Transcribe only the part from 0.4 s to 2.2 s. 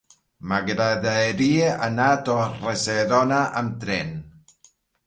M'agradaria anar a